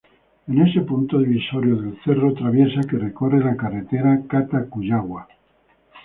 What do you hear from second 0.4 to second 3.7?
Es en ese punto divisorio del Cerro Traviesa que recorre la